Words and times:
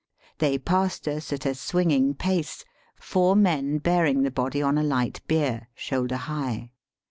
They 0.39 0.57
passed 0.57 1.07
us 1.07 1.31
at 1.31 1.45
a 1.45 1.53
swinging 1.53 2.15
pace, 2.15 2.65
four 2.99 3.35
men 3.35 3.77
bearing 3.77 4.23
the 4.23 4.31
body 4.31 4.59
on 4.59 4.79
a 4.79 4.83
light 4.83 5.21
bier, 5.27 5.69
shoulder 5.75 6.17
high. 6.17 6.71